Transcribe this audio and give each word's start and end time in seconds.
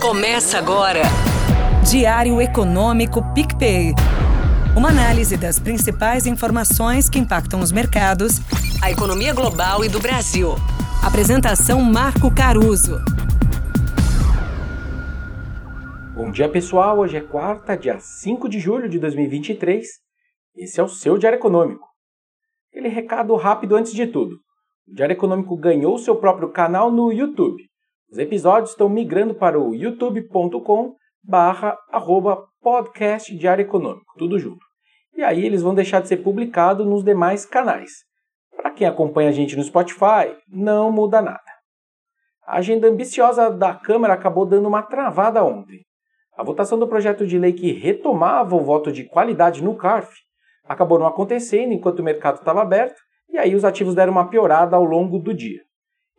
Começa 0.00 0.58
agora. 0.58 1.02
Diário 1.90 2.40
Econômico 2.40 3.20
PicPay. 3.34 3.94
Uma 4.76 4.90
análise 4.90 5.36
das 5.36 5.58
principais 5.58 6.24
informações 6.24 7.10
que 7.10 7.18
impactam 7.18 7.58
os 7.58 7.72
mercados, 7.72 8.38
A 8.80 8.92
economia 8.92 9.34
global 9.34 9.84
e 9.84 9.88
do 9.88 9.98
Brasil. 9.98 10.50
Apresentação 11.04 11.82
Marco 11.82 12.32
Caruso. 12.32 12.96
Bom 16.14 16.30
dia, 16.30 16.48
pessoal. 16.48 17.00
Hoje 17.00 17.16
é 17.16 17.20
quarta, 17.20 17.76
dia 17.76 17.98
5 17.98 18.48
de 18.48 18.60
julho 18.60 18.88
de 18.88 19.00
2023. 19.00 19.84
Esse 20.56 20.78
é 20.78 20.82
o 20.82 20.88
seu 20.88 21.18
Diário 21.18 21.38
Econômico. 21.38 21.88
Aquele 22.70 22.88
recado 22.88 23.34
rápido 23.34 23.74
antes 23.74 23.92
de 23.92 24.06
tudo. 24.06 24.36
O 24.86 24.94
Diário 24.94 25.14
Econômico 25.14 25.56
ganhou 25.56 25.98
seu 25.98 26.14
próprio 26.14 26.50
canal 26.50 26.88
no 26.88 27.12
YouTube. 27.12 27.67
Os 28.10 28.16
episódios 28.16 28.70
estão 28.70 28.88
migrando 28.88 29.34
para 29.34 29.60
o 29.60 29.74
youtube.com 29.74 30.94
barra 31.22 31.76
arroba 31.92 32.42
podcast 32.62 33.36
Diário 33.36 33.60
Econômico, 33.60 34.14
tudo 34.16 34.38
junto. 34.38 34.64
E 35.14 35.22
aí 35.22 35.44
eles 35.44 35.60
vão 35.60 35.74
deixar 35.74 36.00
de 36.00 36.08
ser 36.08 36.16
publicados 36.16 36.86
nos 36.86 37.04
demais 37.04 37.44
canais. 37.44 37.90
Para 38.56 38.70
quem 38.70 38.86
acompanha 38.86 39.28
a 39.28 39.32
gente 39.32 39.54
no 39.56 39.62
Spotify, 39.62 40.34
não 40.48 40.90
muda 40.90 41.20
nada. 41.20 41.38
A 42.46 42.56
agenda 42.56 42.88
ambiciosa 42.88 43.50
da 43.50 43.74
Câmara 43.74 44.14
acabou 44.14 44.46
dando 44.46 44.68
uma 44.68 44.82
travada 44.82 45.44
ontem. 45.44 45.80
A 46.34 46.42
votação 46.42 46.78
do 46.78 46.88
projeto 46.88 47.26
de 47.26 47.38
lei 47.38 47.52
que 47.52 47.72
retomava 47.72 48.56
o 48.56 48.64
voto 48.64 48.90
de 48.90 49.04
qualidade 49.04 49.62
no 49.62 49.76
CARF 49.76 50.14
acabou 50.64 50.98
não 50.98 51.06
acontecendo 51.06 51.74
enquanto 51.74 51.98
o 51.98 52.04
mercado 52.04 52.36
estava 52.36 52.62
aberto, 52.62 52.98
e 53.28 53.36
aí 53.36 53.54
os 53.54 53.66
ativos 53.66 53.94
deram 53.94 54.12
uma 54.12 54.30
piorada 54.30 54.76
ao 54.76 54.84
longo 54.84 55.18
do 55.18 55.34
dia. 55.34 55.67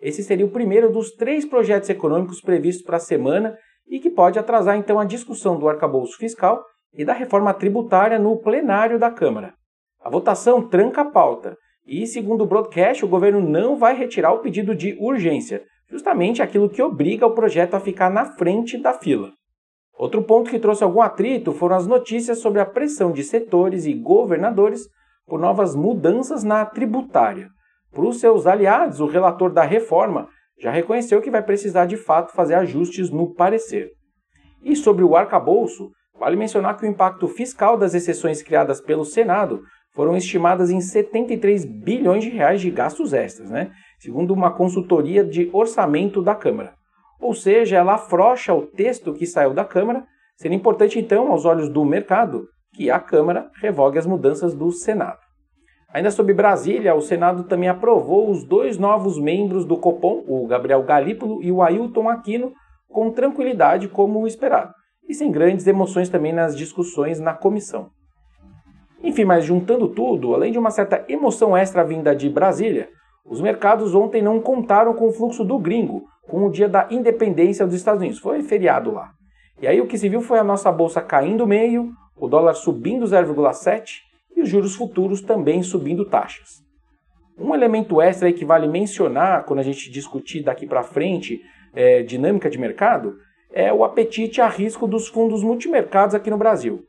Esse 0.00 0.22
seria 0.22 0.46
o 0.46 0.50
primeiro 0.50 0.92
dos 0.92 1.12
três 1.12 1.44
projetos 1.44 1.88
econômicos 1.88 2.40
previstos 2.40 2.84
para 2.84 2.96
a 2.96 3.00
semana 3.00 3.56
e 3.88 3.98
que 3.98 4.10
pode 4.10 4.38
atrasar 4.38 4.76
então 4.76 4.98
a 4.98 5.04
discussão 5.04 5.58
do 5.58 5.68
arcabouço 5.68 6.16
fiscal 6.16 6.62
e 6.94 7.04
da 7.04 7.12
reforma 7.12 7.52
tributária 7.52 8.18
no 8.18 8.36
plenário 8.38 8.98
da 8.98 9.10
Câmara. 9.10 9.54
A 10.00 10.08
votação 10.08 10.66
tranca 10.68 11.00
a 11.00 11.10
pauta 11.10 11.56
e, 11.86 12.06
segundo 12.06 12.42
o 12.42 12.46
broadcast, 12.46 13.04
o 13.04 13.08
governo 13.08 13.40
não 13.40 13.76
vai 13.76 13.96
retirar 13.96 14.32
o 14.32 14.38
pedido 14.38 14.74
de 14.74 14.96
urgência, 15.00 15.62
justamente 15.90 16.42
aquilo 16.42 16.68
que 16.68 16.82
obriga 16.82 17.26
o 17.26 17.34
projeto 17.34 17.74
a 17.74 17.80
ficar 17.80 18.10
na 18.10 18.24
frente 18.24 18.78
da 18.78 18.92
fila. 18.92 19.32
Outro 19.98 20.22
ponto 20.22 20.50
que 20.50 20.60
trouxe 20.60 20.84
algum 20.84 21.02
atrito 21.02 21.52
foram 21.52 21.76
as 21.76 21.86
notícias 21.86 22.38
sobre 22.38 22.60
a 22.60 22.66
pressão 22.66 23.10
de 23.10 23.24
setores 23.24 23.84
e 23.84 23.94
governadores 23.94 24.82
por 25.26 25.40
novas 25.40 25.74
mudanças 25.74 26.44
na 26.44 26.64
tributária. 26.64 27.48
Para 27.92 28.04
os 28.04 28.20
seus 28.20 28.46
aliados, 28.46 29.00
o 29.00 29.06
relator 29.06 29.52
da 29.52 29.62
reforma 29.62 30.28
já 30.60 30.70
reconheceu 30.70 31.20
que 31.20 31.30
vai 31.30 31.42
precisar 31.42 31.86
de 31.86 31.96
fato 31.96 32.32
fazer 32.32 32.54
ajustes 32.54 33.10
no 33.10 33.34
parecer. 33.34 33.90
E 34.62 34.74
sobre 34.74 35.04
o 35.04 35.16
arcabouço, 35.16 35.90
vale 36.18 36.36
mencionar 36.36 36.76
que 36.76 36.84
o 36.84 36.88
impacto 36.88 37.28
fiscal 37.28 37.76
das 37.76 37.94
exceções 37.94 38.42
criadas 38.42 38.80
pelo 38.80 39.04
Senado 39.04 39.62
foram 39.94 40.16
estimadas 40.16 40.70
em 40.70 40.80
73 40.80 41.64
bilhões 41.64 42.24
de 42.24 42.30
reais 42.30 42.60
de 42.60 42.70
gastos 42.70 43.12
extras, 43.12 43.50
né? 43.50 43.70
segundo 43.98 44.32
uma 44.32 44.52
consultoria 44.52 45.24
de 45.24 45.48
orçamento 45.52 46.22
da 46.22 46.34
Câmara. 46.34 46.74
Ou 47.20 47.34
seja, 47.34 47.76
ela 47.76 47.94
afrouxa 47.94 48.54
o 48.54 48.66
texto 48.66 49.12
que 49.12 49.26
saiu 49.26 49.52
da 49.52 49.64
Câmara, 49.64 50.04
sendo 50.36 50.54
importante 50.54 50.98
então, 50.98 51.32
aos 51.32 51.44
olhos 51.44 51.68
do 51.68 51.84
mercado, 51.84 52.46
que 52.74 52.90
a 52.90 53.00
Câmara 53.00 53.50
revogue 53.60 53.98
as 53.98 54.06
mudanças 54.06 54.54
do 54.54 54.70
Senado. 54.70 55.18
Ainda 55.92 56.10
sobre 56.10 56.34
Brasília, 56.34 56.94
o 56.94 57.00
Senado 57.00 57.44
também 57.44 57.68
aprovou 57.68 58.30
os 58.30 58.44
dois 58.44 58.76
novos 58.76 59.18
membros 59.18 59.64
do 59.64 59.78
Copom, 59.78 60.22
o 60.28 60.46
Gabriel 60.46 60.82
Galípolo 60.82 61.42
e 61.42 61.50
o 61.50 61.62
Ailton 61.62 62.10
Aquino, 62.10 62.52
com 62.90 63.10
tranquilidade 63.10 63.88
como 63.88 64.26
esperado, 64.26 64.72
e 65.08 65.14
sem 65.14 65.30
grandes 65.30 65.66
emoções 65.66 66.10
também 66.10 66.32
nas 66.32 66.54
discussões 66.54 67.18
na 67.18 67.32
comissão. 67.32 67.88
Enfim, 69.02 69.24
mas 69.24 69.46
juntando 69.46 69.88
tudo, 69.88 70.34
além 70.34 70.52
de 70.52 70.58
uma 70.58 70.70
certa 70.70 71.04
emoção 71.08 71.56
extra 71.56 71.82
vinda 71.84 72.14
de 72.14 72.28
Brasília, 72.28 72.90
os 73.24 73.40
mercados 73.40 73.94
ontem 73.94 74.20
não 74.20 74.40
contaram 74.40 74.92
com 74.92 75.08
o 75.08 75.12
fluxo 75.12 75.42
do 75.42 75.58
gringo, 75.58 76.04
com 76.28 76.44
o 76.44 76.50
dia 76.50 76.68
da 76.68 76.86
independência 76.90 77.64
dos 77.64 77.74
Estados 77.74 78.02
Unidos. 78.02 78.20
Foi 78.20 78.42
feriado 78.42 78.92
lá. 78.92 79.12
E 79.60 79.66
aí 79.66 79.80
o 79.80 79.86
que 79.86 79.96
se 79.96 80.08
viu 80.08 80.20
foi 80.20 80.38
a 80.38 80.44
nossa 80.44 80.70
bolsa 80.70 81.00
caindo 81.00 81.46
meio, 81.46 81.90
o 82.16 82.28
dólar 82.28 82.54
subindo 82.54 83.06
0,7 83.06 84.07
e 84.38 84.42
os 84.42 84.48
juros 84.48 84.74
futuros 84.74 85.20
também 85.20 85.62
subindo 85.62 86.04
taxas. 86.04 86.62
Um 87.38 87.54
elemento 87.54 88.00
extra 88.00 88.32
que 88.32 88.44
vale 88.44 88.66
mencionar 88.66 89.44
quando 89.44 89.60
a 89.60 89.62
gente 89.62 89.90
discutir 89.90 90.42
daqui 90.42 90.66
para 90.66 90.82
frente 90.82 91.40
é, 91.74 92.02
dinâmica 92.02 92.48
de 92.48 92.58
mercado 92.58 93.14
é 93.52 93.72
o 93.72 93.84
apetite 93.84 94.40
a 94.40 94.48
risco 94.48 94.86
dos 94.86 95.08
fundos 95.08 95.42
multimercados 95.42 96.14
aqui 96.14 96.30
no 96.30 96.38
Brasil. 96.38 96.84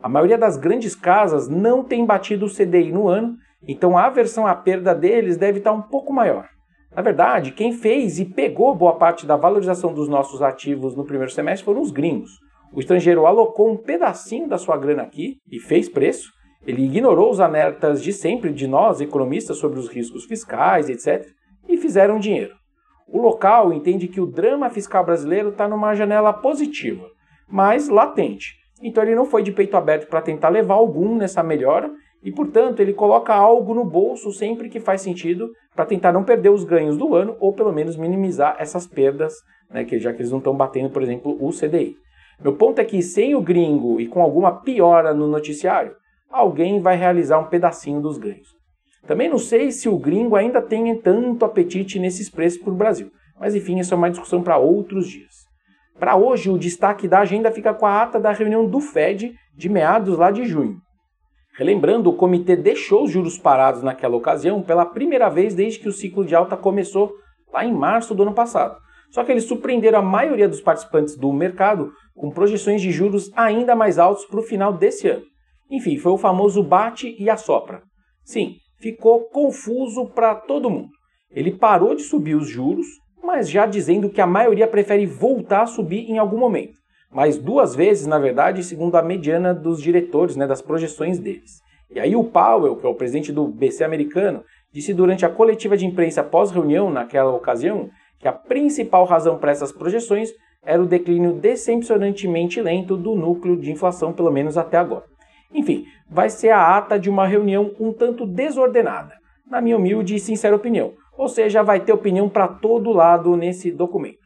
A 0.00 0.08
maioria 0.08 0.36
das 0.36 0.56
grandes 0.56 0.94
casas 0.94 1.48
não 1.48 1.84
tem 1.84 2.04
batido 2.04 2.46
o 2.46 2.50
CDI 2.50 2.90
no 2.90 3.08
ano, 3.08 3.36
então 3.66 3.96
a 3.96 4.06
aversão 4.06 4.46
à 4.46 4.54
perda 4.54 4.94
deles 4.94 5.36
deve 5.36 5.58
estar 5.58 5.72
um 5.72 5.82
pouco 5.82 6.12
maior. 6.12 6.48
Na 6.94 7.00
verdade, 7.00 7.52
quem 7.52 7.72
fez 7.72 8.18
e 8.18 8.24
pegou 8.24 8.74
boa 8.74 8.96
parte 8.96 9.24
da 9.24 9.36
valorização 9.36 9.94
dos 9.94 10.08
nossos 10.08 10.42
ativos 10.42 10.94
no 10.96 11.04
primeiro 11.04 11.32
semestre 11.32 11.64
foram 11.64 11.80
os 11.80 11.90
gringos. 11.90 12.30
O 12.72 12.80
estrangeiro 12.80 13.26
alocou 13.26 13.70
um 13.70 13.76
pedacinho 13.76 14.48
da 14.48 14.58
sua 14.58 14.76
grana 14.76 15.02
aqui 15.02 15.36
e 15.50 15.58
fez 15.58 15.88
preço. 15.88 16.30
Ele 16.66 16.84
ignorou 16.84 17.30
os 17.30 17.40
alertas 17.40 18.02
de 18.02 18.12
sempre 18.12 18.52
de 18.52 18.66
nós, 18.66 19.00
economistas, 19.00 19.58
sobre 19.58 19.78
os 19.78 19.88
riscos 19.88 20.24
fiscais, 20.24 20.88
etc., 20.88 21.26
e 21.68 21.76
fizeram 21.76 22.18
dinheiro. 22.18 22.54
O 23.08 23.20
local 23.20 23.72
entende 23.72 24.08
que 24.08 24.20
o 24.20 24.26
drama 24.26 24.70
fiscal 24.70 25.04
brasileiro 25.04 25.50
está 25.50 25.68
numa 25.68 25.94
janela 25.94 26.32
positiva, 26.32 27.06
mas 27.48 27.88
latente. 27.88 28.54
Então 28.82 29.02
ele 29.02 29.14
não 29.14 29.26
foi 29.26 29.42
de 29.42 29.52
peito 29.52 29.76
aberto 29.76 30.08
para 30.08 30.22
tentar 30.22 30.48
levar 30.48 30.74
algum 30.74 31.16
nessa 31.16 31.42
melhora 31.42 31.90
e, 32.22 32.32
portanto, 32.32 32.80
ele 32.80 32.92
coloca 32.92 33.34
algo 33.34 33.74
no 33.74 33.84
bolso 33.84 34.32
sempre 34.32 34.68
que 34.68 34.80
faz 34.80 35.02
sentido 35.02 35.50
para 35.74 35.84
tentar 35.84 36.12
não 36.12 36.24
perder 36.24 36.50
os 36.50 36.64
ganhos 36.64 36.96
do 36.96 37.14
ano 37.14 37.36
ou 37.38 37.52
pelo 37.52 37.72
menos 37.72 37.96
minimizar 37.96 38.56
essas 38.58 38.86
perdas, 38.86 39.34
né, 39.70 39.84
que 39.84 39.98
já 39.98 40.12
que 40.12 40.20
eles 40.20 40.30
não 40.30 40.38
estão 40.38 40.56
batendo, 40.56 40.90
por 40.90 41.02
exemplo, 41.02 41.36
o 41.40 41.50
CDI. 41.50 41.96
Meu 42.42 42.54
ponto 42.54 42.80
é 42.80 42.84
que 42.84 43.02
sem 43.02 43.34
o 43.34 43.40
gringo 43.40 44.00
e 44.00 44.06
com 44.06 44.22
alguma 44.22 44.60
piora 44.62 45.12
no 45.12 45.26
noticiário, 45.26 45.94
alguém 46.32 46.80
vai 46.80 46.96
realizar 46.96 47.38
um 47.38 47.48
pedacinho 47.48 48.00
dos 48.00 48.16
ganhos. 48.16 48.48
Também 49.06 49.28
não 49.28 49.38
sei 49.38 49.70
se 49.70 49.88
o 49.88 49.98
gringo 49.98 50.34
ainda 50.34 50.62
tem 50.62 50.96
tanto 50.96 51.44
apetite 51.44 51.98
nesses 51.98 52.30
preços 52.30 52.60
para 52.60 52.72
o 52.72 52.76
Brasil, 52.76 53.10
mas 53.38 53.54
enfim, 53.54 53.78
isso 53.78 53.92
é 53.92 53.96
uma 53.96 54.10
discussão 54.10 54.42
para 54.42 54.56
outros 54.56 55.08
dias. 55.08 55.42
Para 55.98 56.16
hoje, 56.16 56.50
o 56.50 56.58
destaque 56.58 57.06
da 57.06 57.20
agenda 57.20 57.50
fica 57.52 57.74
com 57.74 57.84
a 57.84 58.02
ata 58.02 58.18
da 58.18 58.32
reunião 58.32 58.66
do 58.66 58.80
Fed 58.80 59.34
de 59.54 59.68
meados 59.68 60.16
lá 60.16 60.30
de 60.30 60.44
junho. 60.44 60.78
Relembrando, 61.54 62.08
o 62.08 62.14
comitê 62.14 62.56
deixou 62.56 63.04
os 63.04 63.10
juros 63.10 63.36
parados 63.36 63.82
naquela 63.82 64.16
ocasião 64.16 64.62
pela 64.62 64.86
primeira 64.86 65.28
vez 65.28 65.54
desde 65.54 65.78
que 65.78 65.88
o 65.88 65.92
ciclo 65.92 66.24
de 66.24 66.34
alta 66.34 66.56
começou 66.56 67.12
lá 67.52 67.64
em 67.64 67.72
março 67.72 68.14
do 68.14 68.22
ano 68.22 68.32
passado. 68.32 68.76
Só 69.10 69.22
que 69.22 69.30
eles 69.30 69.44
surpreenderam 69.44 69.98
a 69.98 70.02
maioria 70.02 70.48
dos 70.48 70.62
participantes 70.62 71.16
do 71.16 71.30
mercado 71.30 71.92
com 72.14 72.30
projeções 72.30 72.80
de 72.80 72.90
juros 72.90 73.30
ainda 73.36 73.76
mais 73.76 73.98
altos 73.98 74.24
para 74.24 74.40
o 74.40 74.42
final 74.42 74.72
desse 74.72 75.08
ano. 75.08 75.31
Enfim, 75.72 75.96
foi 75.96 76.12
o 76.12 76.18
famoso 76.18 76.62
bate 76.62 77.16
e 77.18 77.28
assopra. 77.28 77.82
Sim, 78.22 78.56
ficou 78.78 79.24
confuso 79.30 80.06
para 80.10 80.36
todo 80.36 80.70
mundo. 80.70 80.90
Ele 81.30 81.50
parou 81.50 81.94
de 81.96 82.02
subir 82.02 82.36
os 82.36 82.48
juros, 82.48 82.86
mas 83.20 83.50
já 83.50 83.66
dizendo 83.66 84.10
que 84.10 84.20
a 84.20 84.26
maioria 84.26 84.68
prefere 84.68 85.06
voltar 85.06 85.62
a 85.62 85.66
subir 85.66 86.08
em 86.08 86.18
algum 86.18 86.38
momento 86.38 86.82
mas 87.12 87.36
duas 87.36 87.74
vezes, 87.74 88.06
na 88.06 88.18
verdade, 88.18 88.64
segundo 88.64 88.96
a 88.96 89.02
mediana 89.02 89.52
dos 89.52 89.82
diretores, 89.82 90.34
né, 90.34 90.46
das 90.46 90.62
projeções 90.62 91.18
deles. 91.18 91.60
E 91.90 92.00
aí 92.00 92.16
o 92.16 92.24
Powell, 92.24 92.76
que 92.76 92.86
é 92.86 92.88
o 92.88 92.94
presidente 92.94 93.30
do 93.30 93.46
BC 93.46 93.84
americano, 93.84 94.42
disse 94.72 94.94
durante 94.94 95.26
a 95.26 95.28
coletiva 95.28 95.76
de 95.76 95.84
imprensa 95.84 96.24
pós-reunião, 96.24 96.90
naquela 96.90 97.30
ocasião, 97.30 97.90
que 98.18 98.26
a 98.26 98.32
principal 98.32 99.04
razão 99.04 99.36
para 99.36 99.52
essas 99.52 99.70
projeções 99.70 100.30
era 100.64 100.82
o 100.82 100.86
declínio 100.86 101.34
decepcionantemente 101.34 102.62
lento 102.62 102.96
do 102.96 103.14
núcleo 103.14 103.58
de 103.58 103.70
inflação, 103.70 104.12
pelo 104.12 104.30
menos 104.30 104.56
até 104.56 104.78
agora. 104.78 105.04
Enfim, 105.54 105.84
vai 106.08 106.30
ser 106.30 106.50
a 106.50 106.76
ata 106.76 106.98
de 106.98 107.10
uma 107.10 107.26
reunião 107.26 107.72
um 107.78 107.92
tanto 107.92 108.26
desordenada, 108.26 109.14
na 109.48 109.60
minha 109.60 109.76
humilde 109.76 110.14
e 110.14 110.20
sincera 110.20 110.56
opinião. 110.56 110.92
Ou 111.16 111.28
seja, 111.28 111.62
vai 111.62 111.80
ter 111.80 111.92
opinião 111.92 112.28
para 112.28 112.48
todo 112.48 112.90
lado 112.90 113.36
nesse 113.36 113.70
documento. 113.70 114.22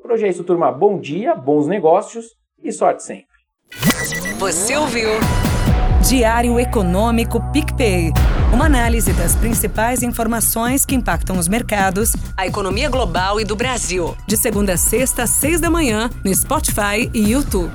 Por 0.00 0.12
hoje 0.12 0.26
é 0.26 0.28
isso, 0.28 0.44
turma. 0.44 0.70
Bom 0.70 0.98
dia, 0.98 1.34
bons 1.34 1.66
negócios 1.66 2.26
e 2.62 2.72
sorte 2.72 3.02
sempre. 3.02 3.26
Você 4.38 4.76
ouviu? 4.76 5.08
Diário 6.08 6.58
Econômico 6.58 7.40
PicPay. 7.52 8.10
Uma 8.52 8.66
análise 8.66 9.12
das 9.12 9.36
principais 9.36 10.02
informações 10.02 10.84
que 10.84 10.94
impactam 10.94 11.38
os 11.38 11.48
mercados, 11.48 12.12
A 12.36 12.46
economia 12.46 12.90
global 12.90 13.40
e 13.40 13.44
do 13.44 13.54
Brasil. 13.56 14.14
de 14.26 14.36
segunda 14.36 14.74
a 14.74 14.76
sexta, 14.76 15.22
às 15.22 15.30
seis 15.30 15.60
da 15.60 15.70
manhã, 15.70 16.10
no 16.24 16.34
Spotify 16.34 17.08
e 17.14 17.30
YouTube. 17.32 17.72